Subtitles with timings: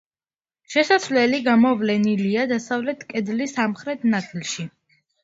[0.75, 4.67] შესასვლელი გამოვლენილია დასავლეთ კედლის სამხრეთ ნაწილში.